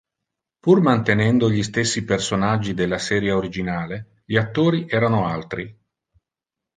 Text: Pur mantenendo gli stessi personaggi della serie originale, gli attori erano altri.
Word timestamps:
Pur 0.57 0.79
mantenendo 0.81 1.47
gli 1.47 1.61
stessi 1.61 2.03
personaggi 2.03 2.73
della 2.73 2.97
serie 2.97 3.31
originale, 3.33 4.23
gli 4.25 4.35
attori 4.35 4.87
erano 4.89 5.27
altri. 5.27 5.79